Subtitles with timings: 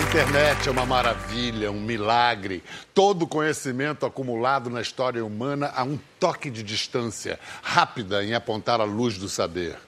[0.00, 2.64] internet é uma maravilha, um milagre.
[2.94, 8.84] Todo conhecimento acumulado na história humana a um toque de distância, rápida em apontar a
[8.84, 9.78] luz do saber.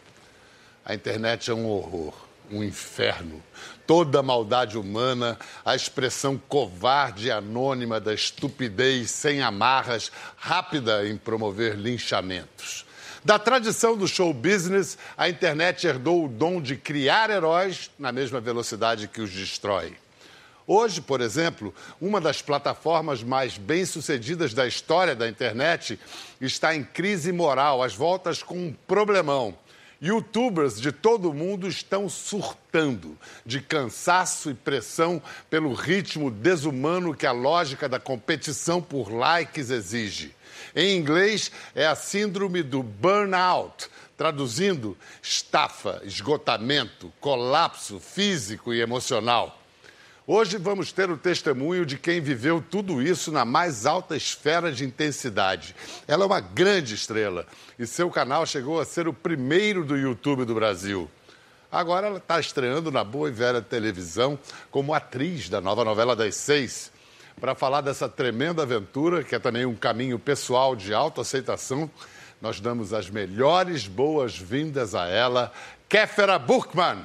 [0.85, 2.14] A internet é um horror,
[2.51, 3.43] um inferno.
[3.87, 11.74] Toda maldade humana, a expressão covarde e anônima da estupidez sem amarras, rápida em promover
[11.74, 12.85] linchamentos.
[13.25, 18.41] Da tradição do show business, a internet herdou o dom de criar heróis na mesma
[18.41, 19.97] velocidade que os destrói.
[20.67, 26.01] Hoje, por exemplo, uma das plataformas mais bem-sucedidas da história da internet
[26.41, 29.57] está em crise moral, às voltas com um problemão.
[30.02, 33.16] Youtubers de todo o mundo estão surtando
[33.47, 40.35] de cansaço e pressão pelo ritmo desumano que a lógica da competição por likes exige.
[40.75, 49.59] Em inglês, é a síndrome do burnout, traduzindo, estafa, esgotamento, colapso físico e emocional.
[50.25, 54.85] Hoje vamos ter o testemunho de quem viveu tudo isso na mais alta esfera de
[54.85, 55.74] intensidade.
[56.07, 57.45] Ela é uma grande estrela
[57.77, 61.11] e seu canal chegou a ser o primeiro do YouTube do Brasil.
[61.73, 64.39] Agora ela está estreando na boa e velha televisão
[64.70, 66.92] como atriz da nova novela das seis.
[67.42, 71.90] Para falar dessa tremenda aventura, que é também um caminho pessoal de autoaceitação,
[72.40, 75.52] nós damos as melhores boas-vindas a ela,
[75.88, 77.04] Kéfera Burkman.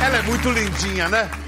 [0.00, 1.47] É muito lindinha, né?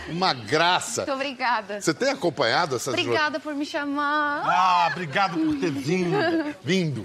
[0.11, 1.01] Uma graça.
[1.01, 1.81] Muito obrigada.
[1.81, 4.43] Você tem acompanhado essas Obrigada por me chamar.
[4.45, 6.15] Ah, obrigado por ter vindo.
[6.63, 7.03] vindo.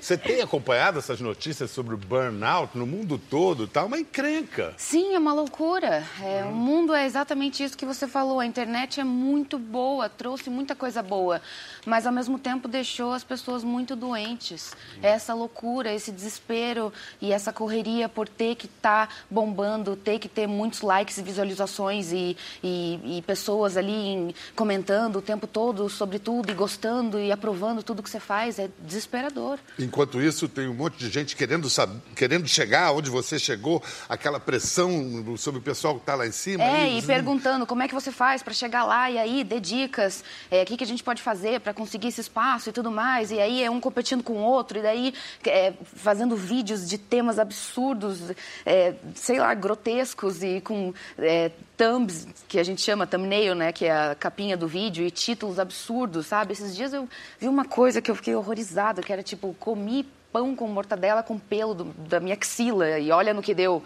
[0.00, 3.66] Você tem acompanhado essas notícias sobre o burnout no mundo todo?
[3.66, 4.74] Tá uma encrenca.
[4.76, 6.04] Sim, é uma loucura.
[6.22, 8.40] É, O mundo é exatamente isso que você falou.
[8.40, 11.40] A internet é muito boa, trouxe muita coisa boa,
[11.86, 14.72] mas ao mesmo tempo deixou as pessoas muito doentes.
[15.02, 20.28] É essa loucura, esse desespero e essa correria por ter que estar bombando, ter que
[20.28, 22.31] ter muitos likes e visualizações e,
[22.62, 27.82] e- e pessoas ali em- comentando o tempo todo sobre tudo e gostando e aprovando
[27.82, 28.58] tudo que você faz.
[28.58, 29.58] É desesperador.
[29.78, 34.38] Enquanto isso, tem um monte de gente querendo, sab- querendo chegar onde você chegou, aquela
[34.40, 36.62] pressão sobre o pessoal que está lá em cima.
[36.62, 39.60] É, aí, e perguntando como é que você faz para chegar lá, e aí dê
[39.60, 42.90] dicas, é, o que, que a gente pode fazer para conseguir esse espaço e tudo
[42.90, 43.30] mais.
[43.30, 45.14] E aí é um competindo com o outro, e daí
[45.46, 48.18] é, fazendo vídeos de temas absurdos,
[48.64, 51.50] é, sei lá, grotescos e com é,
[51.82, 55.58] thumbs, que a gente chama thumbnail, né, que é a capinha do vídeo, e títulos
[55.58, 56.52] absurdos, sabe?
[56.52, 57.08] Esses dias eu
[57.40, 61.38] vi uma coisa que eu fiquei horrorizada, que era tipo, comi pão com mortadela com
[61.38, 63.82] pelo do- da minha axila, e olha no que deu.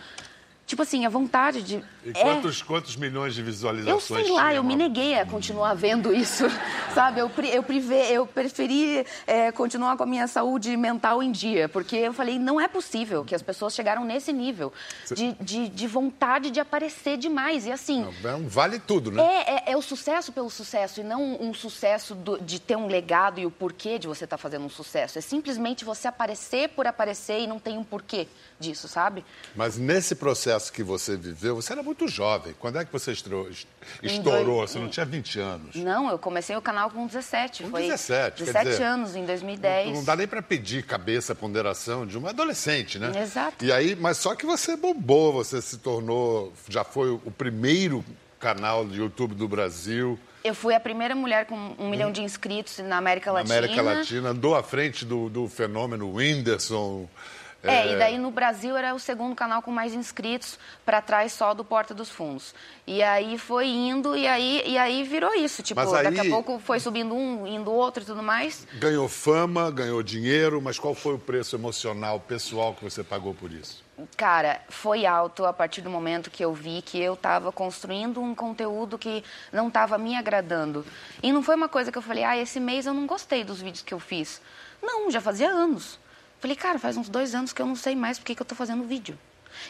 [0.67, 1.77] Tipo assim, a vontade de...
[2.05, 4.83] E é- quantos, quantos milhões de eu visualizações sei lá, eu me Mauro?
[4.83, 6.45] neguei a continuar vendo isso,
[6.93, 7.21] sabe?
[7.21, 11.95] Eu, eu, prive- eu preferi é, continuar com a minha saúde mental em dia, porque
[11.97, 14.73] eu falei, não é possível que as pessoas chegaram nesse nível
[15.15, 17.65] de, de, de vontade de aparecer demais.
[17.65, 19.23] E assim, É um vale tudo, né?
[19.23, 22.89] é, é, é o sucesso pelo sucesso e não um sucesso do- de ter um
[22.89, 25.17] legado e o porquê de você estar fazendo um sucesso.
[25.17, 28.27] É simplesmente você aparecer por aparecer e não tem um porquê
[28.59, 29.25] disso, sabe?
[29.55, 32.55] Mas nesse processo que você viveu, você era muito jovem.
[32.59, 33.49] Quando é que você estourou?
[34.03, 34.45] estourou?
[34.57, 35.77] dois- Você não tinha 20 anos.
[35.77, 37.65] Não, eu comecei o canal com 17.
[37.65, 39.93] Com foi 17, quer 17 dizer, anos, em 2010.
[39.95, 43.13] Não dá nem para pedir cabeça, ponderação de uma adolescente, né?
[43.23, 43.65] Exato.
[43.65, 48.05] E aí, mas só que você bombou, você se tornou, já foi o primeiro
[48.39, 52.79] canal de YouTube do Brasil, Eu fui a primeira mulher com um milhão de inscritos
[52.79, 53.57] na América na Latina.
[53.59, 57.09] América Latina, andou à frente do, do fenômeno Whindersson.
[57.63, 61.53] É, e daí no Brasil era o segundo canal com mais inscritos, para trás só
[61.53, 62.55] do Porta dos Fundos.
[62.87, 65.63] E aí foi indo, e aí, e aí virou isso.
[65.65, 68.67] Tipo, aí- daqui a pouco foi subindo um, indo outro e tudo mais.
[68.75, 73.51] Ganhou fama, ganhou dinheiro, mas qual foi o preço emocional, pessoal que você pagou por
[73.51, 73.85] isso?
[74.17, 78.35] Cara, foi alto a partir do momento que eu vi que eu estava construindo um
[78.35, 80.85] conteúdo que não estava me agradando.
[81.23, 83.61] E não foi uma coisa que eu falei, ah, esse mês eu não gostei dos
[83.61, 84.41] vídeos que eu fiz.
[84.83, 85.99] Não, já fazia anos.
[86.39, 88.57] Falei, cara, faz uns dois anos que eu não sei mais por que eu estou
[88.57, 89.19] fazendo vídeo.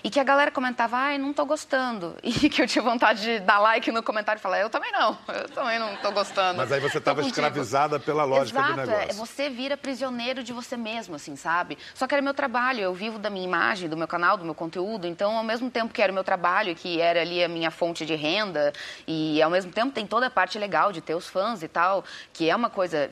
[0.03, 2.17] E que a galera comentava, ai, não tô gostando.
[2.47, 5.17] E que eu tinha vontade de dar like no comentário e falar, eu também não,
[5.29, 6.59] eu também não tô gostando.
[6.59, 7.35] Mas aí você estava contigo.
[7.35, 9.15] escravizada pela lógica Exato, do é, negócio.
[9.15, 11.79] você vira prisioneiro de você mesmo, assim, sabe?
[11.95, 14.55] Só que era meu trabalho, eu vivo da minha imagem, do meu canal, do meu
[14.55, 17.71] conteúdo, então ao mesmo tempo que era o meu trabalho, que era ali a minha
[17.71, 18.73] fonte de renda,
[19.07, 22.05] e ao mesmo tempo tem toda a parte legal de ter os fãs e tal,
[22.33, 23.11] que é uma coisa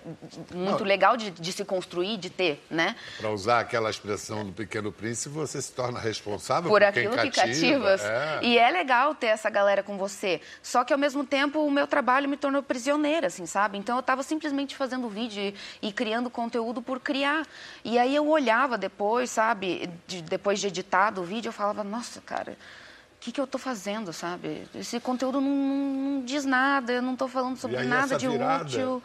[0.54, 0.86] muito Não.
[0.86, 2.94] legal de, de se construir, de ter, né?
[3.18, 7.16] Para usar aquela expressão do Pequeno Príncipe, você se torna responsável responsável por, por aquilo
[7.16, 8.04] que cativa, cativas.
[8.04, 8.38] é.
[8.42, 10.40] E é legal ter essa galera com você.
[10.62, 13.78] Só que ao mesmo tempo o meu trabalho me tornou prisioneira, assim, sabe?
[13.78, 15.42] Então eu estava simplesmente fazendo vídeo
[15.82, 17.46] e, e criando conteúdo por criar.
[17.84, 19.90] E aí eu olhava depois, sabe?
[20.06, 22.52] De- depois de editado o vídeo, eu falava, nossa, cara.
[22.52, 24.66] O que, que eu estou fazendo, sabe?
[24.74, 28.64] Esse conteúdo não, não- diz nada, eu não estou falando sobre nada de virada?
[28.64, 29.02] útil.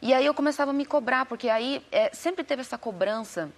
[0.00, 3.50] E aí eu começava a me cobrar, porque aí é, sempre teve essa cobrança,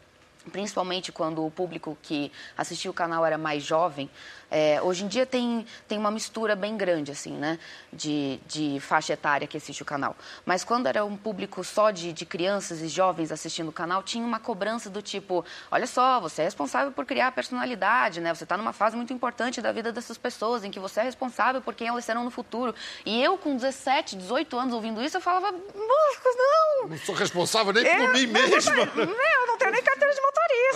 [0.50, 4.10] principalmente quando o público que assistia o canal era mais jovem.
[4.54, 7.58] É, hoje em dia tem, tem uma mistura bem grande, assim, né?
[7.90, 10.14] De, de faixa etária que assiste o canal.
[10.44, 14.22] Mas quando era um público só de, de crianças e jovens assistindo o canal, tinha
[14.22, 18.34] uma cobrança do tipo: olha só, você é responsável por criar a personalidade, né?
[18.34, 21.62] Você está numa fase muito importante da vida dessas pessoas, em que você é responsável
[21.62, 22.74] por quem elas serão no futuro.
[23.06, 26.88] E eu, com 17, 18 anos ouvindo isso, eu falava: não!
[26.88, 28.84] Não sou responsável nem por mim mesma.
[28.94, 30.20] Meu, eu não tenho nem carteira de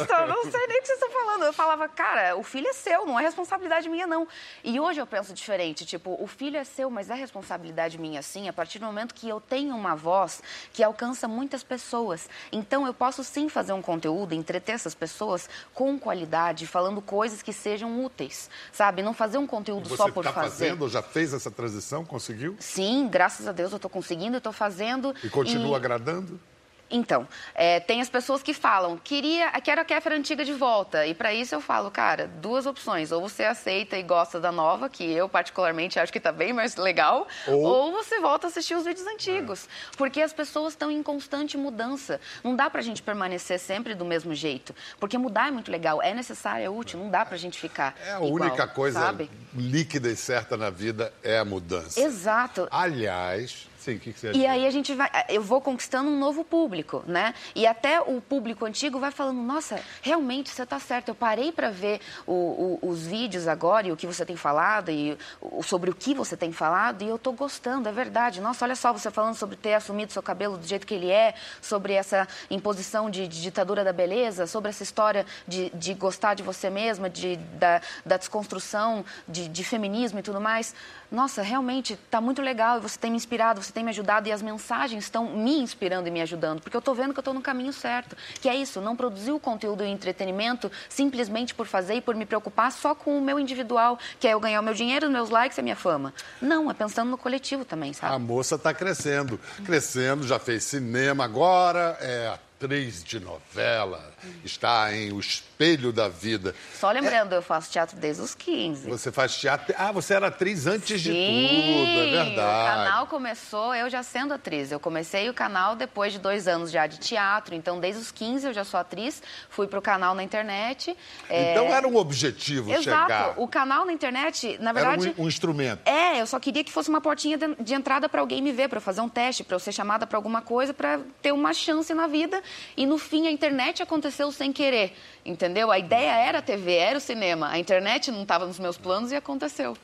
[0.00, 1.44] motorista, eu não sei nem o que vocês estão falando.
[1.44, 4.26] Eu falava, cara, o filho é seu, não é responsabilidade minha, não.
[4.62, 8.48] E hoje eu penso diferente, tipo, o filho é seu, mas é responsabilidade minha, sim,
[8.48, 12.28] a partir do momento que eu tenho uma voz que alcança muitas pessoas.
[12.52, 17.52] Então eu posso sim fazer um conteúdo, entreter essas pessoas com qualidade, falando coisas que
[17.52, 19.02] sejam úteis, sabe?
[19.02, 20.66] Não fazer um conteúdo Você só por está fazer.
[20.66, 22.56] fazendo, ou já fez essa transição, conseguiu?
[22.58, 25.14] Sim, graças a Deus eu estou conseguindo, eu estou fazendo.
[25.22, 26.40] E continua agradando?
[26.88, 31.04] Então, é, tem as pessoas que falam, queria, quero a Kéfera antiga de volta.
[31.06, 33.10] E para isso eu falo, cara, duas opções.
[33.10, 36.76] Ou você aceita e gosta da nova, que eu particularmente acho que está bem mais
[36.76, 37.92] legal, Ou- ou...
[37.92, 39.68] você volta a assistir os vídeos antigos.
[39.96, 42.20] Porque as pessoas estão em constante mudança.
[42.44, 44.74] Não dá pra gente permanecer sempre do mesmo jeito.
[45.00, 47.96] Porque mudar é muito legal, é necessário, é útil, não dá pra gente ficar.
[48.06, 49.28] É a igual, única coisa Sabe?
[49.54, 52.00] líquida e certa na vida é a mudança.
[52.00, 52.68] Exato.
[52.70, 56.10] Aliás, sim, o que, que você ia E aí a gente vai, eu vou conquistando
[56.10, 57.34] um novo público, né?
[57.54, 61.08] E até o público antigo vai falando, nossa, realmente você está certo.
[61.08, 64.90] Eu parei para ver o- o- os vídeos agora e o que você tem falado
[64.90, 68.40] e o- sobre o que você tem falado e eu estou gostando, é verdade.
[68.40, 71.34] Nossa, olha só você falando sobre ter assumido seu cabelo do jeito que ele é,
[71.62, 76.42] sobre essa imposição de, de ditadura da beleza, sobre essa história de, de gostar de
[76.42, 80.74] você mesma, de, da, da desconstrução de, de feminismo e tudo mais.
[81.10, 84.32] Nossa, realmente está muito legal e você tem me inspirado, você tem me ajudado e
[84.32, 87.34] as mensagens estão me inspirando e me ajudando, porque eu estou vendo que eu estou
[87.34, 88.16] no caminho certo.
[88.40, 92.14] Que é isso, não produzir o conteúdo e o entretenimento simplesmente por fazer e por
[92.14, 95.28] me preocupar só com o meu individual, que é eu ganhar o meu dinheiro, meus
[95.28, 96.14] likes e a minha fama.
[96.40, 98.24] Não, é pensando no coletivo também, A sabe?
[98.24, 104.02] moça está crescendo, crescendo, já fez cinema, agora é atriz de novela,
[104.42, 106.54] está em O Espelho da Vida.
[106.80, 108.88] Só lembrando, eu faço teatro desde os 15.
[108.88, 109.74] Você faz teatro.
[109.78, 112.66] Ah, você era atriz antes de Sim, tudo, é O verdade.
[112.68, 114.72] canal começou eu já sendo atriz.
[114.72, 117.54] Eu comecei o canal depois de dois anos já de teatro.
[117.54, 119.22] Então, desde os 15 eu já sou atriz.
[119.50, 120.96] Fui pro canal na internet.
[121.28, 122.82] é, Então era um objetivo Exato.
[122.84, 123.34] chegar.
[123.36, 125.14] O canal na internet, na Era verdade.
[125.18, 125.86] um, um instrumento.
[125.86, 128.68] É, eu só queria que fosse uma portinha de, de entrada para alguém me ver,
[128.68, 131.52] para eu fazer um teste, para eu ser chamada para alguma coisa, para ter uma
[131.52, 132.42] chance na vida.
[132.76, 135.70] E no fim a internet aconteceu sem querer, entendeu?
[135.70, 137.48] A ideia era a TV, era o cinema.
[137.48, 139.76] A internet não estava nos meus planos e aconteceu.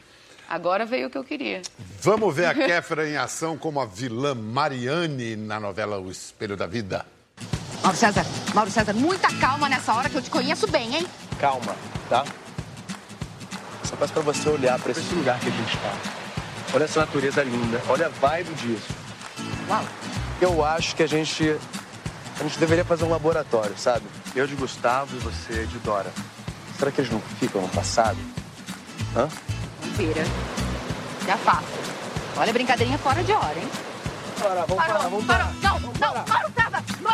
[0.48, 1.62] Agora veio o que eu queria.
[2.00, 6.66] Vamos ver a Kéfera em ação como a vilã Mariane na novela O Espelho da
[6.66, 7.06] Vida.
[7.82, 8.24] Mauro César,
[8.54, 11.06] Mauro César, muita calma nessa hora que eu te conheço bem, hein?
[11.40, 11.74] Calma,
[12.08, 12.24] tá?
[13.82, 15.92] Só peço pra você olhar pra esse lugar que a gente tá.
[16.74, 18.94] Olha essa natureza linda, olha a vibe disso.
[19.68, 19.84] Uau.
[20.40, 21.56] Eu acho que a gente.
[22.42, 24.04] A gente deveria fazer um laboratório, sabe?
[24.34, 26.12] Eu de Gustavo e você de Dora.
[26.76, 28.18] Será que eles não ficam no passado?
[29.16, 29.28] Hã?
[29.96, 30.24] Vira.
[31.24, 31.62] Já faço.
[32.36, 33.68] Olha, brincadeirinha fora de hora, hein?
[34.40, 35.46] Bora, vamos parar, vamos parou.
[35.46, 35.54] parar.
[35.62, 37.11] Não, não, Mauro César, Mauro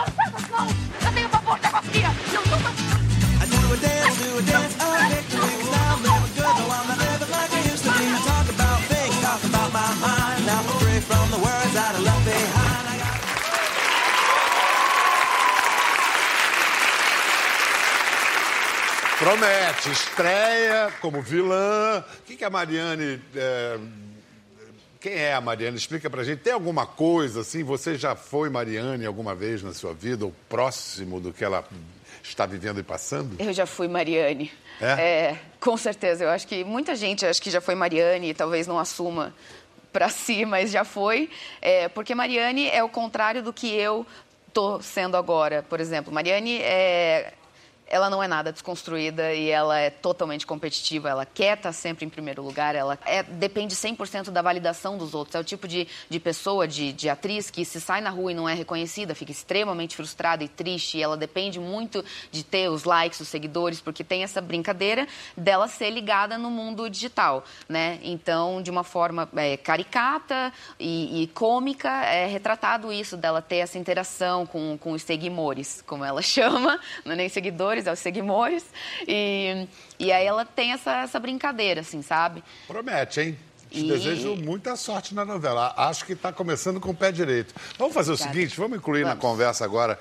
[19.28, 22.02] Promete, estreia como vilã.
[22.18, 23.20] O que, que a Mariane.
[23.36, 23.78] é,
[24.98, 25.76] Quem é a Mariane?
[25.76, 26.38] Explica pra gente.
[26.38, 27.62] Tem alguma coisa assim?
[27.62, 31.62] Você já foi Mariane alguma vez na sua vida, ou próximo do que ela
[32.24, 33.36] está vivendo e passando?
[33.38, 34.50] Eu já fui Mariane.
[34.80, 35.36] É?
[35.60, 36.24] com certeza.
[36.24, 39.34] Eu acho que muita gente acho que já foi Mariane e talvez não assuma
[39.92, 41.28] para si, mas já foi.
[41.60, 44.06] É, porque Mariane é o contrário do que eu
[44.54, 45.62] tô sendo agora.
[45.68, 47.34] Por exemplo, Mariane é
[47.88, 51.08] ela não é nada desconstruída e ela é totalmente competitiva.
[51.08, 52.74] Ela quer estar sempre em primeiro lugar.
[52.74, 55.34] Ela é, depende 100% da validação dos outros.
[55.34, 58.34] É o tipo de, de pessoa, de, de atriz, que se sai na rua e
[58.34, 60.98] não é reconhecida, fica extremamente frustrada e triste.
[60.98, 65.66] E ela depende muito de ter os likes, os seguidores, porque tem essa brincadeira dela
[65.68, 67.98] ser ligada no mundo digital, né?
[68.02, 73.78] Então, de uma forma é, caricata e, e, cômica, é retratado isso dela ter essa
[73.78, 78.64] interação com, com os seguidores, como ela chama, não é nem seguidores, é os seguidores.
[79.06, 79.66] E,
[79.98, 82.42] e aí ela tem essa, essa brincadeira, assim, sabe?
[82.66, 83.38] Promete, hein?
[83.70, 85.74] Te E- desejo muita sorte na novela.
[85.76, 87.54] Acho que está começando com o pé direito.
[87.78, 88.34] Vamos fazer o Obrigada.
[88.34, 89.22] seguinte, vamos incluir na Vamos.
[89.22, 89.98] conversa agora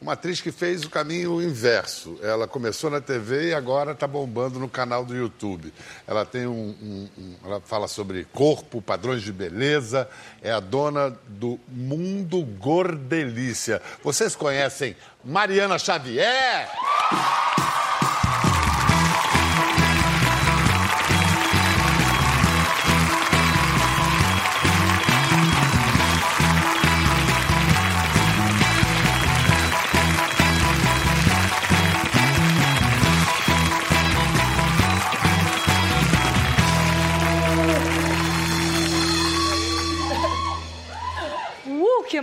[0.00, 2.18] uma atriz que fez o caminho inverso.
[2.22, 5.72] Ela começou na TV e agora está bombando no canal do YouTube.
[6.06, 10.08] Ela tem um, um- um- ela fala sobre corpo, padrões de beleza.
[10.40, 13.82] É a dona do Mundo Gordelícia.
[14.02, 16.68] Vocês conhecem Mariana Xavier?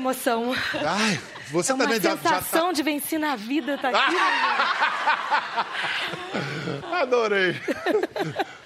[0.09, 0.53] Emoção!
[0.85, 1.19] Ai,
[1.51, 4.15] você é também já- já tá- sensação de vencer na vida, tá aqui.
[6.93, 7.55] Adorei.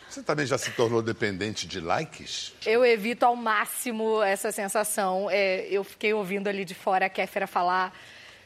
[0.08, 2.54] Você também já se tornou dependente de likes?
[2.66, 5.30] Eu evito ao máximo essa sensação.
[5.30, 7.96] É, eu fiquei ouvindo ali de fora a Kéfera falar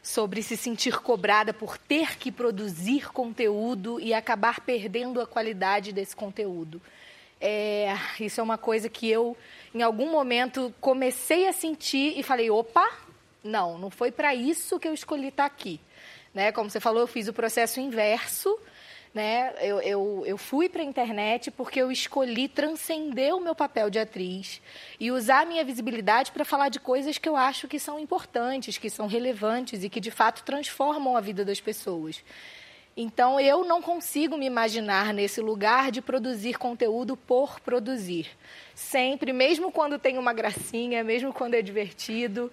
[0.02, 6.16] sobre se sentir cobrada por ter que produzir conteúdo e acabar perdendo a qualidade desse
[6.16, 6.82] conteúdo.
[7.40, 9.36] É, isso é uma coisa que eu,
[9.74, 12.88] em algum momento, comecei a sentir e falei: opa,
[13.44, 15.80] não, não foi para isso que eu escolhi estar aqui.
[16.34, 16.52] Né?
[16.52, 18.58] Como você falou, eu fiz o processo inverso.
[19.14, 19.54] Né?
[19.62, 24.00] Eu, eu, eu fui para a internet porque eu escolhi transcender o meu papel de
[24.00, 24.60] atriz
[25.00, 28.80] e usar a minha visibilidade para falar de coisas que eu acho que são importantes,
[28.80, 32.24] que são relevantes e que de fato transformam a vida das pessoas.
[32.96, 38.28] Então eu não consigo me imaginar nesse lugar de produzir conteúdo por produzir.
[38.76, 42.52] Sempre, mesmo quando tem uma gracinha, mesmo quando é divertido,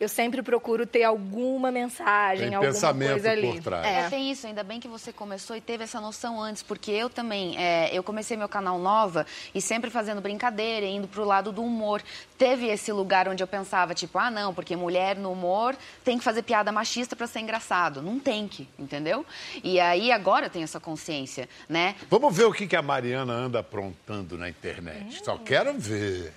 [0.00, 3.52] eu sempre procuro ter alguma mensagem, Tem alguma pensamento coisa ali.
[3.52, 3.86] por trás.
[3.86, 4.00] É.
[4.00, 4.08] É.
[4.08, 7.54] tem isso, ainda bem que você começou e teve essa noção antes, porque eu também,
[7.58, 12.02] é, eu comecei meu canal Nova e sempre fazendo brincadeira, indo pro lado do humor.
[12.38, 16.24] Teve esse lugar onde eu pensava, tipo, ah, não, porque mulher no humor tem que
[16.24, 18.00] fazer piada machista para ser engraçado.
[18.00, 19.26] Não tem que, entendeu?
[19.62, 21.94] E aí agora eu tenho essa consciência, né?
[22.08, 25.22] Vamos ver o que que a Mariana anda aprontando na internet.
[25.22, 26.32] Só quero ver.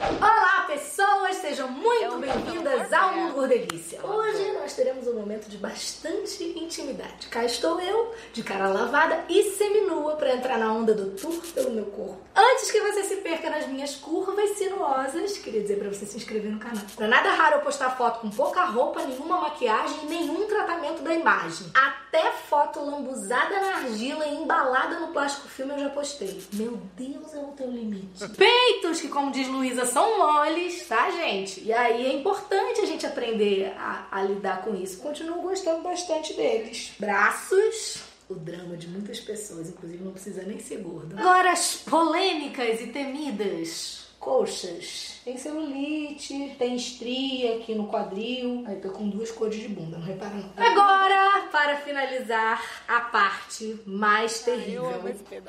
[0.00, 1.36] Olá, pessoas!
[1.36, 3.96] Sejam muito É bem-vindas ao Mundo Gordelice.
[4.02, 7.28] Hoje nós teremos um momento de bastante intimidade.
[7.28, 11.70] Cá estou eu, de cara lavada e seminua para entrar na onda do tour pelo
[11.70, 12.18] meu corpo.
[12.34, 16.50] Antes que você se perca nas minhas curvas sinuosas, queria dizer para você se inscrever
[16.50, 16.82] no canal.
[16.98, 21.02] Não é nada raro eu postar foto com pouca roupa, nenhuma maquiagem e nenhum tratamento
[21.02, 21.68] da imagem.
[21.72, 26.42] Até foto lambuzada na argila e embalada no plástico filme eu já postei.
[26.52, 28.28] Meu Deus, eu não tenho limite.
[28.36, 31.62] Peitos que, como diz Luísa, são moles, tá, gente?
[31.62, 34.98] E aí é importante a gente aprender a, a lidar com isso.
[34.98, 36.92] Continuo gostando bastante deles.
[36.98, 38.02] Braços.
[38.28, 41.18] O drama de muitas pessoas, inclusive não precisa nem ser gordo.
[41.18, 45.20] Agora as polêmicas e temidas coxas.
[45.22, 48.64] Tem celulite, tem estria aqui no quadril.
[48.66, 50.50] Aí tô com duas cores de bunda, não repara não.
[50.56, 54.90] Agora, para finalizar, a parte mais terrível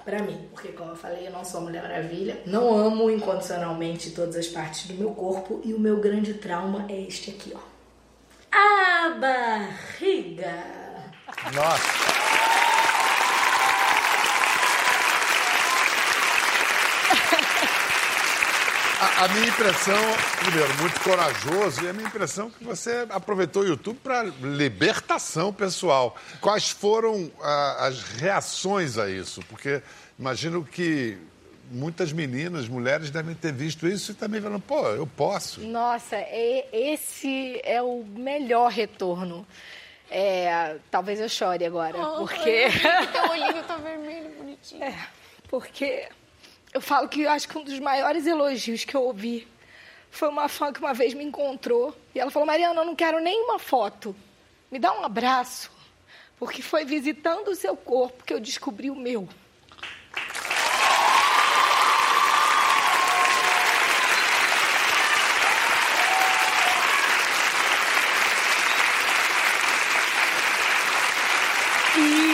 [0.03, 0.50] pra mim.
[0.51, 2.41] Porque, como eu falei, eu não sou Mulher Maravilha.
[2.46, 5.62] Não amo incondicionalmente todas as partes do meu corpo.
[5.63, 7.60] E o meu grande trauma é este aqui, ó.
[8.51, 10.63] A barriga.
[11.53, 12.15] Nossa.
[19.00, 19.98] A, a minha impressão,
[20.40, 25.52] primeiro, muito corajoso, e a minha impressão é que você aproveitou o YouTube para libertação
[25.52, 26.16] pessoal.
[26.40, 29.42] Quais foram ah, as reações a isso?
[29.50, 29.82] Porque
[30.18, 31.18] imagino que
[31.70, 35.60] muitas meninas, mulheres devem ter visto isso e também falando, pô, eu posso.
[35.62, 39.46] Nossa, e- esse é o melhor retorno.
[40.10, 42.68] É, talvez eu chore agora, porque
[43.12, 44.84] Teu olhinho tá vermelho, bonitinho.
[44.84, 44.96] É,
[45.50, 46.08] porque
[46.75, 49.48] eu falo que eu acho que um dos maiores elogios que eu ouvi
[50.12, 53.22] foi uma fã que uma vez me encontrou e ela falou: Mariana, eu não quero
[53.22, 54.13] nenhuma foto,
[54.70, 55.72] me dá um abraço,
[56.38, 59.25] porque foi visitando o seu corpo que eu descobri o meu.
[71.98, 72.25] E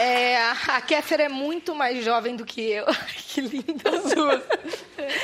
[0.00, 0.36] é,
[0.68, 2.86] a Kéfera é muito mais jovem do que eu.
[3.28, 3.90] que linda.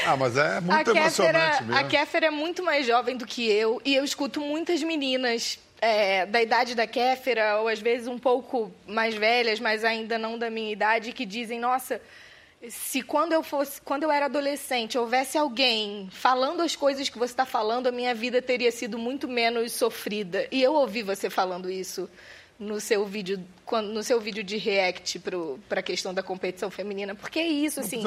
[0.07, 1.77] Ah, mas é muito a Kéfera, emocionante mesmo.
[1.77, 6.27] a Kéfera é muito mais jovem do que eu e eu escuto muitas meninas é,
[6.27, 10.51] da idade da Kéfera, ou às vezes um pouco mais velhas, mas ainda não da
[10.51, 12.01] minha idade, que dizem, nossa,
[12.69, 17.33] se quando eu fosse, quando eu era adolescente, houvesse alguém falando as coisas que você
[17.33, 20.47] está falando, a minha vida teria sido muito menos sofrida.
[20.51, 22.09] E eu ouvi você falando isso
[22.59, 25.19] no seu vídeo, quando- no seu vídeo de react
[25.69, 28.03] para a questão da competição feminina, porque é isso, assim.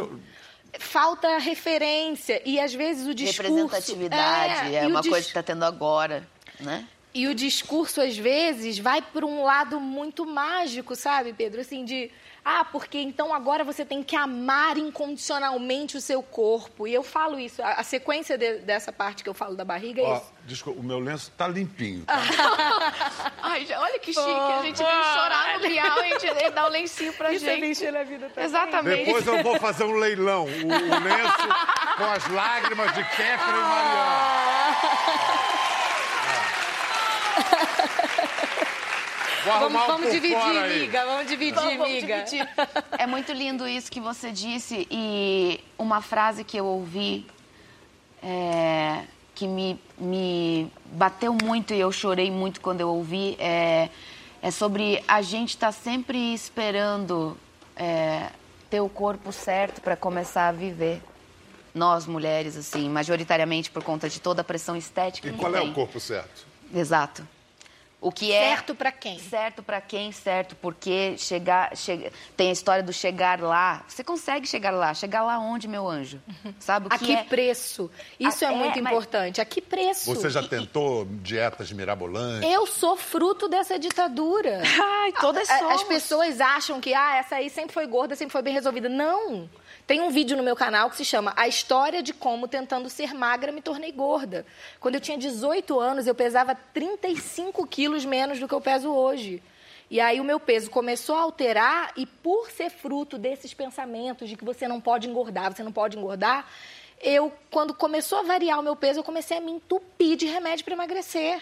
[0.78, 5.66] Falta referência e às vezes o discurso Representatividade é, o uma coisa que está tendo
[5.66, 6.28] agora,
[6.60, 6.88] né?
[7.12, 11.60] e o discurso, às vezes, vai por um lado muito mágico, sabe, Pedro?
[11.62, 12.12] Assim, de.
[12.44, 16.88] Ah, porque então agora você tem que amar incondicionalmente o seu corpo.
[16.88, 17.62] E eu falo isso.
[17.62, 20.34] A, a sequência de- dessa parte que eu falo da barriga é Ó, isso.
[20.46, 22.06] desculpa, o meu lenço tá limpinho.
[22.06, 22.16] tá?
[23.44, 24.20] Ai, já- olha que chique.
[24.30, 27.46] A gente vem chorar no Bial e a gente ele dá o lencinho pra Isso
[27.46, 27.62] é gente.
[27.62, 28.46] mexer na vida também.
[28.46, 29.06] Exatamente.
[29.06, 30.46] Depois eu vou fazer um leilão.
[30.46, 31.48] O, o lenço
[31.98, 34.78] com as lágrimas de Kéfera e Mariana.
[39.46, 41.06] Vamos, um vamos dividir, amiga.
[41.06, 42.24] Vamos dividir, Vamos, vamos amiga.
[42.24, 42.50] dividir.
[42.98, 47.26] É muito lindo isso que você disse e uma frase que eu ouvi
[48.22, 49.04] é,
[49.34, 53.90] que me, me bateu muito e eu chorei muito quando eu ouvi é,
[54.42, 57.38] é sobre a gente estar sempre esperando
[57.76, 58.30] é,
[58.70, 61.02] ter o corpo certo para começar a viver.
[61.74, 65.60] Nós, mulheres, assim, majoritariamente por conta de toda a pressão estética E que qual é
[65.62, 65.70] tem.
[65.70, 66.46] o corpo certo?
[66.74, 67.26] Exato.
[68.02, 69.20] O que é Certo pra quem?
[69.20, 73.84] Certo para quem, certo porque chegar, chega, tem a história do chegar lá.
[73.90, 76.22] Você consegue chegar lá, chegar lá onde, meu anjo?
[76.60, 77.24] Sabe o A que que é?
[77.26, 77.92] preço?
[78.18, 79.42] Isso Ah, é é, muito mas- importante.
[79.42, 80.16] A que preço?
[80.16, 82.50] Você já E- tentou dietas mirabolantes?
[82.50, 84.62] Eu sou fruto dessa ditadura.
[85.04, 85.74] Ai, todas A- somos.
[85.76, 88.88] As pessoas acham que ah, essa aí sempre foi gorda, sempre foi bem resolvida.
[88.88, 89.50] Não!
[89.90, 93.12] Tem um vídeo no meu canal que se chama A História de Como Tentando Ser
[93.12, 94.46] Magra Me Tornei Gorda.
[94.80, 99.42] Quando eu tinha 18 anos, eu pesava 35 quilos menos do que eu peso hoje.
[99.90, 104.38] E aí o meu peso começou a alterar e por ser fruto desses pensamentos de
[104.38, 106.48] que você não pode engordar, você não pode engordar,
[107.02, 110.64] eu, quando começou a variar o meu peso, eu comecei a me entupir de remédio
[110.66, 111.42] para emagrecer.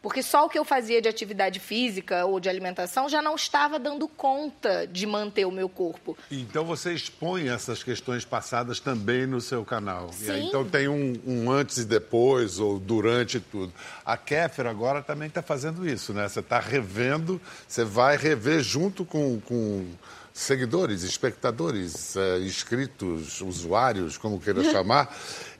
[0.00, 3.78] Porque só o que eu fazia de atividade física ou de alimentação já não estava
[3.78, 6.16] dando conta de manter o meu corpo.
[6.30, 10.10] Então você expõe essas questões passadas também no seu canal.
[10.20, 10.48] E aí, Sim.
[10.48, 13.72] então tem um, um antes e depois, ou durante tudo.
[14.04, 16.28] A Kéfera agora também está fazendo isso, né?
[16.28, 19.84] Você está revendo, você vai rever junto com, com
[20.32, 25.12] seguidores, espectadores, eh, inscritos, usuários, como queira chamar.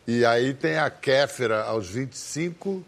[0.07, 2.85] E aí tem a Kéfera aos 25,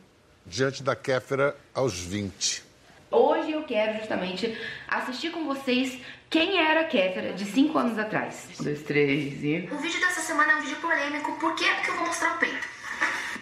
[0.51, 2.65] diante da Kéfera aos 20.
[3.09, 4.59] Hoje eu quero justamente
[4.89, 8.49] assistir com vocês quem era a Kéfera de 5 anos atrás.
[8.59, 9.69] Um, dois, três e...
[9.71, 11.33] O vídeo dessa semana é um vídeo polêmico.
[11.39, 11.65] Por quê?
[11.77, 12.69] Porque eu vou mostrar o peito.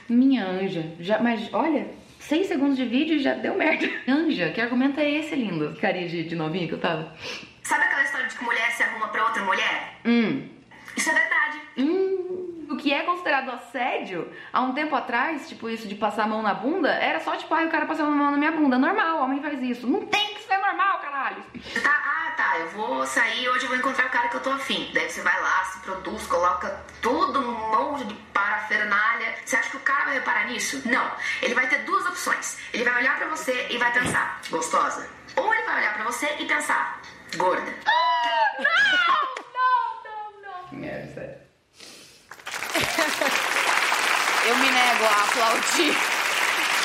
[0.08, 1.86] Minha anja, já, mas olha,
[2.20, 3.88] 6 segundos de vídeo e já deu merda.
[4.06, 5.76] Anja, que argumento é esse, lindo?
[5.80, 7.14] Carinha de, de novinha que eu tava.
[7.62, 9.98] Sabe aquela história de que mulher se arruma pra outra mulher?
[10.04, 10.46] Hum.
[10.96, 11.37] Isso é verdade.
[12.78, 16.40] O que é considerado assédio, há um tempo atrás, tipo isso de passar a mão
[16.40, 18.78] na bunda, era só tipo, ai, o cara passando a mão na minha bunda.
[18.78, 19.84] Normal, homem faz isso.
[19.84, 21.42] Não tem que ser normal, caralho.
[21.82, 22.58] Tá, ah, tá.
[22.60, 24.88] Eu vou sair hoje eu vou encontrar o cara que eu tô afim.
[24.94, 29.34] Daí você vai lá, se produz, coloca tudo um monte de parafernália.
[29.44, 30.80] Você acha que o cara vai reparar nisso?
[30.88, 31.10] Não.
[31.42, 32.58] Ele vai ter duas opções.
[32.72, 35.10] Ele vai olhar pra você e vai pensar, gostosa.
[35.34, 37.00] Ou ele vai olhar pra você e pensar,
[37.36, 37.74] gorda.
[40.80, 41.37] É, sério.
[44.46, 46.17] Eu me nego a aplaudir.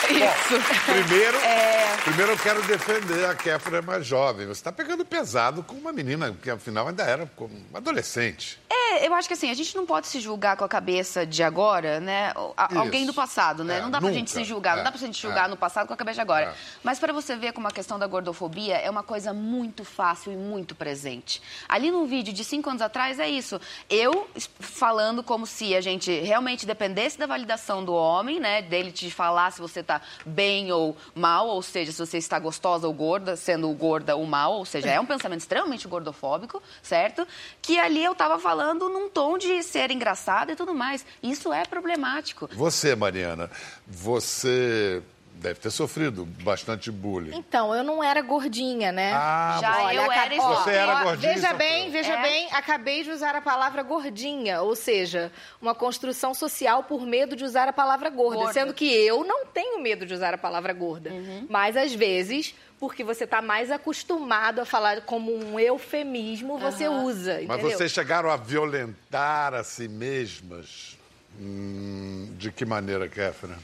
[0.10, 0.84] Isso.
[0.86, 1.98] Primeiro, É.
[2.04, 4.46] primeiro eu quero defender a Kéfera mais jovem.
[4.46, 8.60] Você está pegando pesado com uma menina que afinal ainda era como adolescente.
[8.70, 11.42] É, eu acho que assim, a gente não pode se julgar com a cabeça de
[11.42, 12.34] agora, né?
[12.58, 12.80] A-.
[12.80, 13.78] Alguém do passado, né?
[13.78, 14.20] É, não dá pra nunca.
[14.20, 15.48] gente se julgar, É, não dá pra gente julgar é.
[15.48, 16.46] no passado com a cabeça de agora.
[16.48, 16.54] É.
[16.84, 20.36] Mas para você ver como a questão da gordofobia é uma coisa muito fácil e
[20.36, 21.42] muito presente.
[21.68, 23.60] Ali no vídeo de cinco anos atrás é isso.
[23.90, 24.28] Eu
[24.60, 28.62] falando como se a gente realmente dependesse da validação do homem, né?
[28.62, 29.93] Dele te falar se você tá
[30.26, 34.54] bem ou mal, ou seja, se você está gostosa ou gorda, sendo gorda ou mal,
[34.54, 37.28] ou seja, é um pensamento extremamente gordofóbico, certo?
[37.62, 41.06] Que ali eu tava falando num tom de ser engraçada e tudo mais.
[41.22, 42.50] Isso é problemático.
[42.54, 43.50] Você, Mariana,
[43.88, 45.02] você
[45.36, 47.36] deve ter sofrido bastante bullying.
[47.36, 49.12] Então, eu não era gordinha, né?
[49.14, 52.22] Ah, Já você- eu era ó, Você era gordinha Veja bem, veja É.
[52.22, 57.44] bem, acabei de usar a palavra gordinha, ou seja, uma construção social por medo de
[57.44, 58.54] usar a palavra gorda, Gorda.
[58.54, 61.10] sendo que eu não tenho medo de usar a palavra gorda.
[61.10, 61.46] Uhum.
[61.50, 67.34] Mas às vezes, porque você está mais acostumado a falar como um eufemismo, você usa,
[67.48, 67.78] Mas entendeu?
[67.78, 70.98] vocês chegaram a violentar a si mesmas?
[71.40, 73.58] Hum, de que maneira, Kéfera?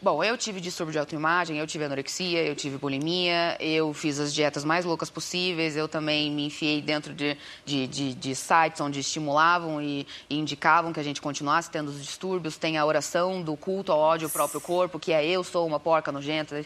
[0.00, 4.32] Bom, eu tive distúrbio de autoimagem, eu tive anorexia, eu tive bulimia, eu fiz as
[4.32, 9.00] dietas mais loucas possíveis, eu também me enfiei dentro de, de, de- de sites onde
[9.00, 12.58] estimulavam e, e indicavam que a gente continuasse tendo os distúrbios.
[12.58, 15.80] Tem a oração do culto ao ódio ao próprio corpo, que é eu sou uma
[15.80, 16.62] porca nojenta,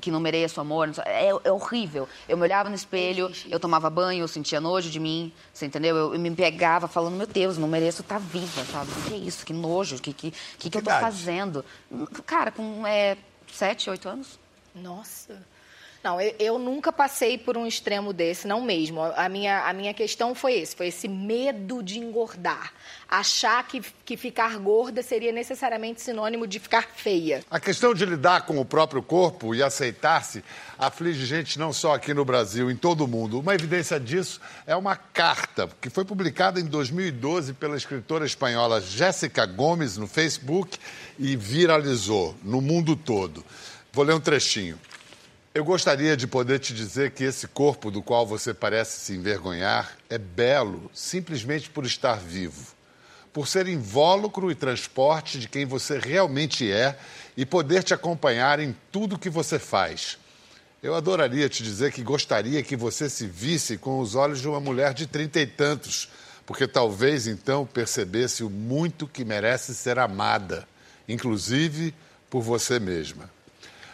[0.00, 0.88] que não mereço amor.
[1.04, 2.08] É, é horrível.
[2.28, 5.96] Eu me olhava no espelho, eu tomava banho, eu sentia nojo de mim, você entendeu?
[5.96, 8.88] Eu, eu me pegava falando, meu Deus, não mereço estar viva, sabe?
[8.92, 9.44] O que é isso?
[9.44, 11.64] Que nojo, o que, que, que, que eu tô fazendo?
[12.24, 13.16] Cara, com é,
[13.52, 14.38] sete, oito anos.
[14.74, 15.40] Nossa.
[16.08, 19.02] Não, eu, eu nunca passei por um extremo desse, não mesmo.
[19.02, 22.72] A minha, a minha questão foi esse, foi esse medo de engordar.
[23.06, 27.44] Achar que, que ficar gorda seria necessariamente sinônimo de ficar feia.
[27.50, 30.42] A questão de lidar com o próprio corpo e aceitar-se
[30.78, 33.40] aflige gente não só aqui no Brasil, em todo o mundo.
[33.40, 39.44] Uma evidência disso é uma carta que foi publicada em 2012 pela escritora espanhola Jéssica
[39.44, 40.78] Gomes no Facebook
[41.18, 43.44] e viralizou no mundo todo.
[43.92, 44.78] Vou ler um trechinho.
[45.58, 49.98] Eu gostaria de poder te dizer que esse corpo do qual você parece se envergonhar
[50.08, 52.78] é belo simplesmente por estar vivo
[53.32, 56.96] por ser invólucro e transporte de quem você realmente é
[57.36, 60.16] e poder te acompanhar em tudo que você faz.
[60.80, 64.60] Eu adoraria te dizer que gostaria que você se visse com os olhos de uma
[64.60, 66.08] mulher de trinta e tantos,
[66.46, 70.66] porque talvez então percebesse o muito que merece ser amada,
[71.08, 71.92] inclusive
[72.30, 73.37] por você mesma.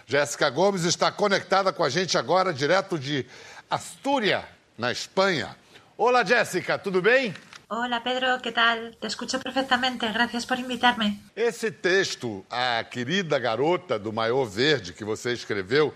[0.07, 3.27] Jéssica Gomes está conectada com a gente agora, direto de
[3.71, 5.57] Astúria, na Espanha.
[5.97, 7.35] Olá, Jéssica, tudo bem?
[7.69, 8.95] Hola Pedro, ¿qué tal?
[9.01, 11.19] Te escucho perfectamente, gracias por invitarme.
[11.35, 15.93] Esse texto, a querida garota do maiô verde que você escreveu,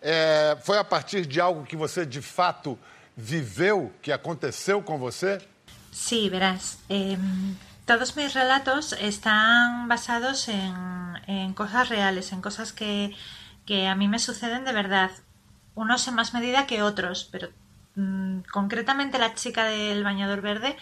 [0.00, 2.76] é, foi a partir de algo que você de fato
[3.16, 5.40] viveu, que aconteceu com você?
[5.92, 10.74] Sí, verás, em, todos mis relatos están basados en,
[11.28, 13.14] en cosas reales, en cosas que,
[13.66, 15.10] que a mí me suceden de verdad.
[15.74, 17.48] Unos en más medida que otros, pero
[17.96, 20.76] mm, concretamente la chica del bañador verde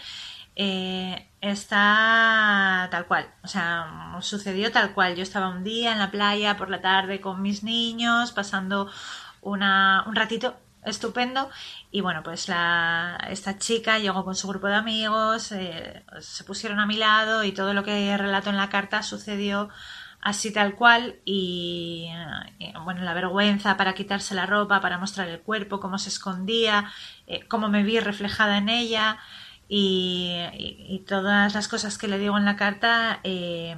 [0.55, 3.27] eh, está tal cual.
[3.43, 5.15] O sea, sucedió tal cual.
[5.15, 8.89] Yo estaba un día en la playa por la tarde con mis niños, pasando
[9.41, 11.49] una, un ratito estupendo
[11.91, 16.79] y bueno pues la, esta chica llegó con su grupo de amigos eh, se pusieron
[16.79, 19.69] a mi lado y todo lo que relato en la carta sucedió
[20.21, 22.09] así tal cual y,
[22.59, 26.91] eh, bueno la vergüenza para quitarse la ropa para mostrar el cuerpo cómo se escondía
[27.27, 29.17] eh, cómo me vi reflejada en ella
[29.67, 33.75] y, todas las cosas que le digo en la carta eh,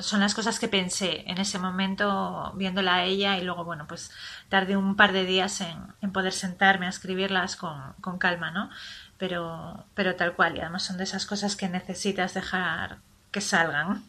[0.00, 4.10] son las cosas que pensé en ese momento viéndola a ella y luego, bueno, pues
[4.48, 8.70] tardé un par de días en, en poder sentarme a escribirlas con, con calma, ¿no?
[9.18, 12.98] Pero, pero tal cual, y además son de esas cosas que necesitas dejar
[13.30, 14.04] que salgan.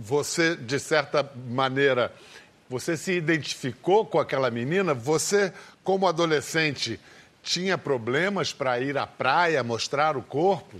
[0.00, 2.12] Você, de certa maneira,
[2.68, 4.94] você se identificou com aquela menina?
[4.94, 7.00] Você, como adolescente,
[7.42, 10.78] tinha problemas para ir à praia, mostrar o corpo?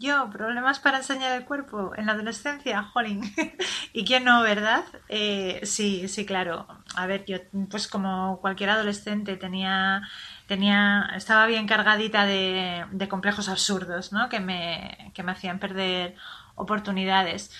[0.00, 3.20] Yo, problemas para enseñar el cuerpo en la adolescencia, jolín.
[3.92, 4.84] ¿Y quién no, verdad?
[5.08, 6.66] Eh, sí, sí, claro.
[6.94, 10.02] A ver, yo, pues como cualquier adolescente, tenía,
[10.46, 14.28] tenía, estaba bien cargadita de, de complejos absurdos, ¿no?
[14.28, 16.14] Que me, que me hacían perder
[16.54, 17.50] oportunidades.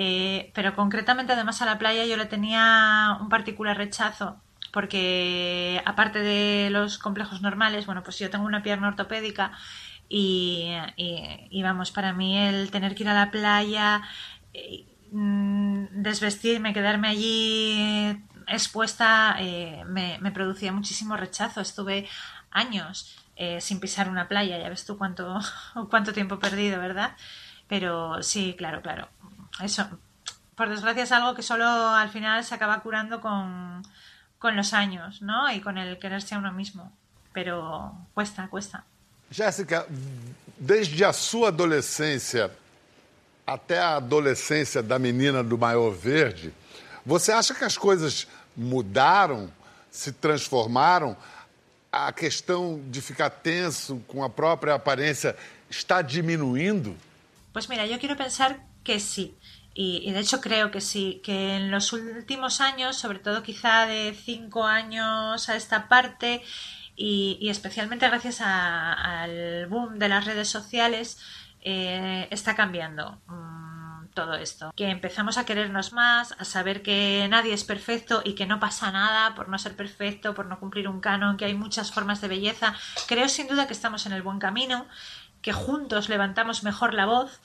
[0.00, 4.40] Eh, pero concretamente, además, a la playa yo le tenía un particular rechazo
[4.72, 9.52] porque aparte de los complejos normales, bueno, pues yo tengo una pierna ortopédica
[10.08, 10.72] y,
[11.62, 14.02] vamos, para mí el tener que ir a la playa,
[14.54, 21.60] eh, mm, desvestirme, quedarme allí expuesta, eh, me, producía muchísimo rechazo.
[21.60, 22.08] Estuve
[22.50, 25.38] años eh, sin pisar una playa, ya ves tú cuánto,
[25.90, 27.16] cuánto tiempo perdido, ¿verdad?
[27.68, 29.08] Pero sí, claro, claro.
[29.60, 29.88] Eso,
[30.54, 33.82] por desgracia es algo que solo al final se acaba curando con,
[34.38, 35.50] con los años, ¿no?
[35.52, 36.92] Y con el quererse a uno mismo.
[37.32, 38.84] Pero cuesta, cuesta.
[39.30, 39.86] Jéssica,
[40.58, 42.50] desde a sua adolescência
[43.46, 46.52] até a adolescência da menina do maior verde,
[47.04, 49.50] você acha que as coisas mudaram,
[49.90, 51.16] se transformaram?
[51.90, 55.34] A questão de ficar tenso com a própria aparência
[55.70, 56.94] está diminuindo?
[57.52, 59.36] Pues mira, yo quiero pensar que sí.
[59.74, 64.16] Y, de hecho creo que sí, que en los últimos años, sobre todo quizá de
[64.24, 66.42] cinco años a esta parte,
[66.96, 71.18] y, especialmente gracias al boom de las redes sociales,
[71.60, 73.20] eh, está cambiando.
[73.26, 74.72] Mm, todo esto.
[74.74, 78.90] Que empezamos a querernos más, a saber que nadie es perfecto y que no pasa
[78.90, 82.28] nada por no ser perfecto, por no cumplir un canon, que hay muchas formas de
[82.28, 82.74] belleza.
[83.06, 84.86] Creo sin duda que estamos en el buen camino,
[85.42, 87.40] que juntos levantamos mejor la voz,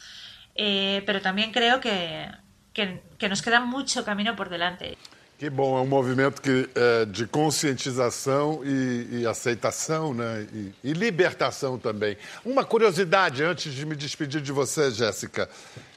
[0.56, 2.28] eh, pero también creo que,
[2.74, 4.98] que, que nos queda mucho camino por delante.
[5.44, 10.48] Que bom, é um movimento que, é, de conscientização e, e aceitação, né?
[10.54, 12.16] E, e, libertação também.
[12.46, 15.50] Uma curiosidade antes de me despedir de você, Jéssica.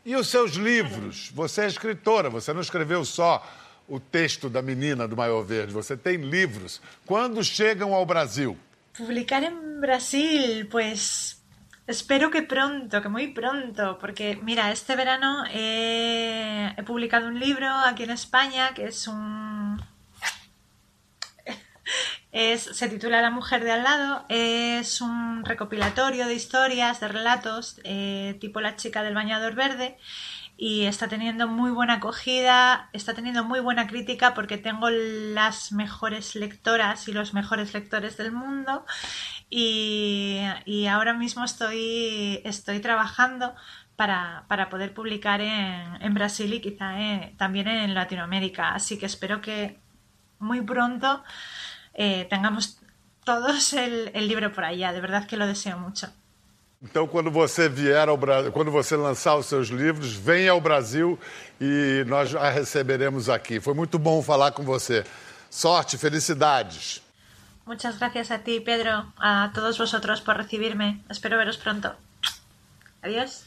[0.05, 1.31] E os seus livros?
[1.33, 3.47] Você é escritora, você não escreveu só
[3.89, 6.81] o texto da menina do Maior Verde, você tem livros.
[7.05, 8.59] Quando chegam ao Brasil?
[8.97, 11.36] Publicar em Brasil, pues
[11.87, 18.03] Espero que pronto, que muy pronto, porque mira, este verano he, publicado un libro aquí
[18.03, 19.81] en España que es un...
[22.33, 27.81] Es, se titula La mujer de al lado, es un recopilatorio de historias, de relatos,
[27.85, 29.97] eh, tipo La chica del bañador verde,
[30.57, 36.35] y está teniendo muy buena acogida, está teniendo muy buena crítica porque tengo las mejores
[36.35, 38.87] lectoras y los mejores lectores del mundo
[39.51, 40.41] y,
[40.91, 43.55] ahora mismo estoy, estoy trabajando
[43.97, 46.95] para, para poder publicar en, en, Brasil y quizá
[47.37, 48.75] también en Latinoamérica.
[48.75, 49.79] Así que espero que
[50.39, 51.23] muy pronto
[51.95, 52.81] eh, tengamos
[53.25, 54.93] todos el, el libro por allá.
[54.93, 56.13] De verdad que lo deseo mucho.
[56.89, 61.19] Então, quando você vier ao Brasil, quando você lançar os seus livros, venha ao Brasil
[61.61, 63.59] e nós a receberemos aqui.
[63.59, 65.05] Foi muito bom falar com você.
[65.51, 67.03] Sorte, felicidades.
[67.67, 71.03] Muchas gracias a ti, Pedro, a todos vosotros por recibirme.
[71.11, 71.91] Espero veros pronto.
[73.03, 73.45] Adiós.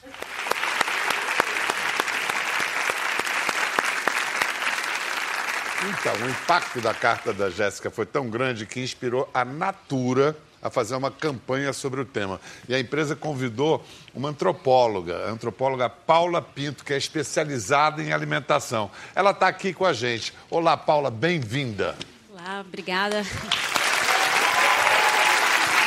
[5.87, 10.69] Então, o impacto da carta da Jéssica foi tão grande que inspirou a Natura a
[10.69, 12.39] fazer uma campanha sobre o tema.
[12.67, 18.91] E a empresa convidou uma antropóloga, a antropóloga Paula Pinto, que é especializada em alimentação.
[19.15, 20.33] Ela está aqui com a gente.
[20.49, 21.95] Olá, Paula, bem-vinda.
[22.31, 23.23] Olá, obrigada.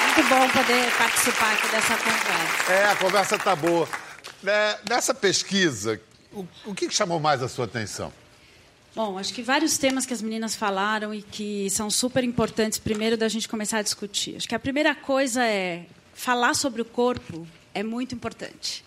[0.04, 2.72] Muito bom poder participar aqui dessa conversa.
[2.72, 3.88] É, a conversa está boa.
[4.44, 6.00] É, nessa pesquisa,
[6.32, 8.12] o, o que chamou mais a sua atenção?
[8.94, 13.16] Bom, acho que vários temas que as meninas falaram e que são super importantes, primeiro,
[13.16, 14.36] da gente começar a discutir.
[14.36, 18.84] Acho que a primeira coisa é falar sobre o corpo é muito importante.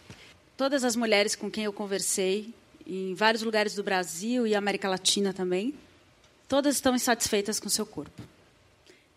[0.55, 2.53] Todas as mulheres com quem eu conversei,
[2.85, 5.73] em vários lugares do Brasil e América Latina também,
[6.47, 8.21] todas estão insatisfeitas com seu corpo.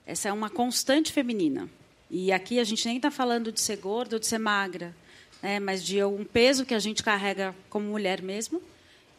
[0.07, 1.69] Essa é uma constante feminina.
[2.11, 4.97] E aqui a gente nem está falando de ser gorda ou de ser magra,
[5.43, 8.63] né, mas de um peso que a gente carrega como mulher mesmo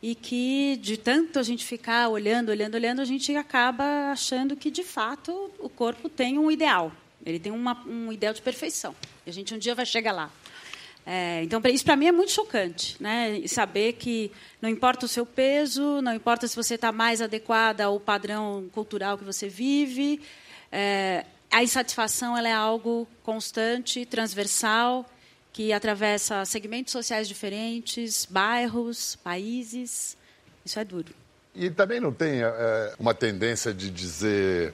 [0.01, 4.71] e que de tanto a gente ficar olhando, olhando, olhando, a gente acaba achando que
[4.71, 6.91] de fato o corpo tem um ideal.
[7.25, 8.95] Ele tem uma, um ideal de perfeição.
[9.25, 10.31] E a gente um dia vai chegar lá.
[11.05, 13.41] É, então, isso para mim é muito chocante, né?
[13.47, 14.31] Saber que
[14.61, 19.17] não importa o seu peso, não importa se você está mais adequada ao padrão cultural
[19.17, 20.21] que você vive,
[20.71, 25.05] é, a insatisfação ela é algo constante, transversal,
[25.51, 30.17] que atravessa segmentos sociais diferentes, bairros, países.
[30.65, 31.13] Isso é duro.
[31.55, 34.73] E também não tem é, uma tendência de dizer.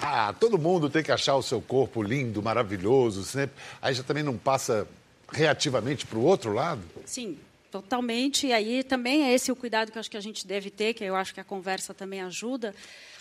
[0.00, 3.56] Ah, todo mundo tem que achar o seu corpo lindo, maravilhoso, sempre.
[3.80, 4.86] Aí já também não passa
[5.30, 6.82] reativamente para o outro lado?
[7.04, 7.38] Sim,
[7.70, 8.46] totalmente.
[8.46, 10.94] E aí também é esse o cuidado que eu acho que a gente deve ter,
[10.94, 12.74] que eu acho que a conversa também ajuda,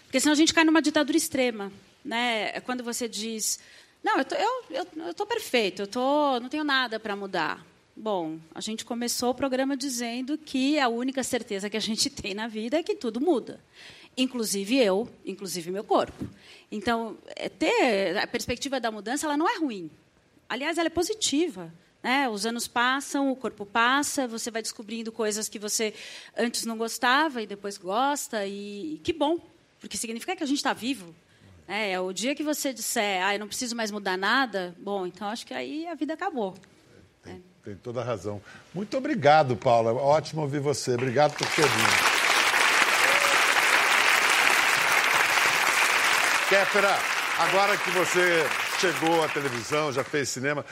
[0.03, 1.71] porque senão a gente cai numa ditadura extrema.
[2.03, 2.51] Né?
[2.53, 3.59] É quando você diz,
[4.03, 7.65] não, eu tô, eu, eu, eu tô perfeito, eu tô, não tenho nada para mudar.
[7.95, 12.33] Bom, a gente começou o programa dizendo que a única certeza que a gente tem
[12.33, 13.59] na vida é que tudo muda,
[14.17, 16.25] inclusive eu, inclusive meu corpo.
[16.71, 19.91] Então, é ter a perspectiva da mudança, ela não é ruim.
[20.49, 21.71] Aliás, ela é positiva.
[22.01, 22.27] Né?
[22.27, 25.93] Os anos passam, o corpo passa, você vai descobrindo coisas que você
[26.35, 29.39] antes não gostava e depois gosta, e que bom,
[29.79, 31.13] porque significa que a gente está vivo.
[31.73, 35.29] É, o dia que você disser, ah, eu não preciso mais mudar nada, bom, então
[35.29, 36.53] acho que aí a vida acabou.
[37.23, 37.39] Tem, é.
[37.63, 38.41] tem toda a razão.
[38.73, 39.93] Muito obrigado, Paula.
[39.93, 40.95] Ótimo ouvir você.
[40.95, 42.11] Obrigado por ter vindo.
[46.49, 46.99] Kéfera,
[47.39, 48.45] agora que você
[48.81, 50.65] chegou à televisão, já fez cinema,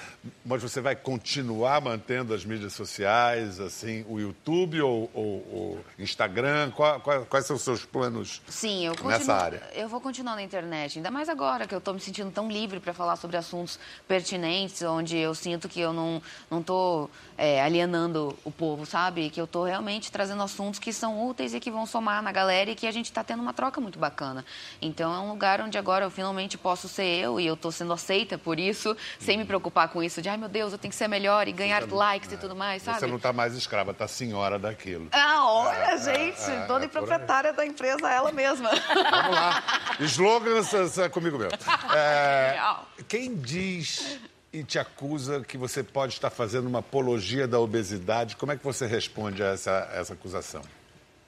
[0.44, 6.72] mas você vai continuar mantendo as mídias sociais, assim, o YouTube ou o Instagram?
[6.72, 9.62] Qual, qual, quais são os seus planos Sim, eu continuo, nessa área?
[9.76, 12.80] Eu vou continuar na internet, ainda mais agora que eu estou me sentindo tão livre
[12.80, 16.20] para falar sobre assuntos pertinentes, onde eu sinto que eu não
[16.50, 19.30] não estou é, alienando o povo, sabe?
[19.30, 22.72] Que eu estou realmente trazendo assuntos que são úteis e que vão somar na galera
[22.72, 24.44] e que a gente está tendo uma troca muito bacana.
[24.82, 27.99] Então é um lugar onde agora eu finalmente posso ser eu e eu estou sendo
[28.00, 30.98] aceita por isso, sem me preocupar com isso de, ai meu Deus, eu tenho que
[30.98, 33.00] ser melhor e ganhar likes e tudo mais, sabe?
[33.00, 35.10] Você não está mais escrava, está senhora daquilo.
[35.12, 38.70] Ah, olha, É, gente, é, é, dona é e proprietária da empresa, ela mesma.
[38.70, 39.64] Vamos lá.
[40.00, 41.58] Slogans é, é comigo mesmo.
[41.94, 42.60] É,
[43.08, 44.20] quem diz
[44.52, 48.64] e te acusa que você pode estar fazendo uma apologia da obesidade, como é que
[48.64, 50.62] você responde a essa, essa acusação?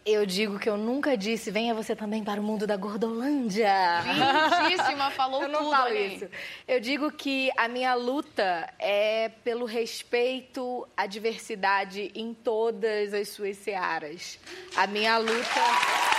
[0.03, 3.71] Eu digo que eu nunca disse, venha você também para o mundo da Gordolândia.
[4.01, 6.27] Lindíssima, falou eu não tudo falo isso.
[6.67, 13.57] Eu digo que a minha luta é pelo respeito à diversidade em todas as suas
[13.57, 14.39] searas.
[14.75, 16.10] A minha luta.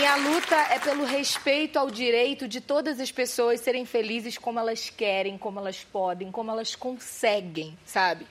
[0.00, 4.88] Minha luta é pelo respeito ao direito de todas as pessoas serem felizes como elas
[4.88, 8.26] querem, como elas podem, como elas conseguem, sabe?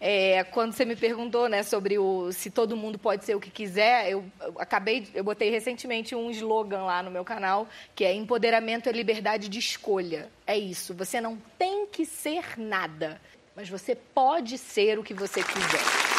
[0.00, 3.50] É, quando você me perguntou, né, sobre o se todo mundo pode ser o que
[3.50, 8.12] quiser, eu, eu acabei, eu botei recentemente um slogan lá no meu canal que é
[8.12, 10.28] empoderamento é liberdade de escolha.
[10.44, 10.92] É isso.
[10.92, 13.20] Você não tem que ser nada,
[13.54, 16.11] mas você pode ser o que você quiser.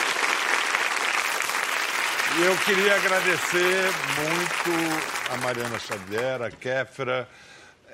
[2.35, 7.27] E eu queria agradecer muito a Mariana Xavier, a Kéfera.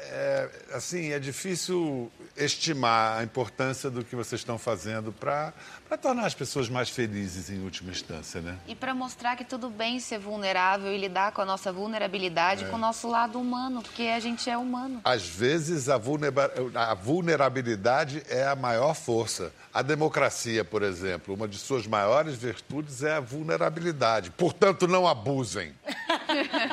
[0.01, 5.53] É, assim, é difícil estimar a importância do que vocês estão fazendo para
[6.01, 8.57] tornar as pessoas mais felizes em última instância, né?
[8.65, 12.75] E para mostrar que tudo bem ser vulnerável e lidar com a nossa vulnerabilidade, com
[12.75, 15.01] o nosso lado humano, porque a gente é humano.
[15.03, 19.51] Às vezes, a, vulnera- a vulnerabilidade é a maior força.
[19.73, 24.31] A democracia, por exemplo, uma de suas maiores virtudes é a vulnerabilidade.
[24.31, 25.73] Portanto, não abusem.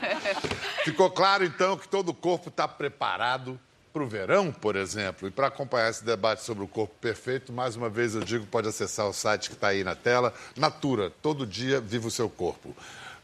[0.87, 3.59] Ficou claro, então, que todo o corpo está preparado
[3.93, 5.27] para o verão, por exemplo.
[5.27, 8.69] E para acompanhar esse debate sobre o corpo perfeito, mais uma vez eu digo, pode
[8.69, 10.33] acessar o site que está aí na tela.
[10.57, 12.73] Natura, todo dia viva o seu corpo.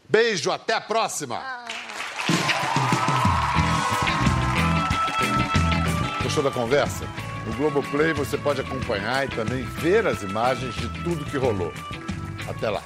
[0.09, 1.41] Beijo, até a próxima!
[6.21, 7.05] Gostou da conversa?
[7.47, 11.71] No Globoplay você pode acompanhar e também ver as imagens de tudo que rolou.
[12.45, 12.83] Até lá.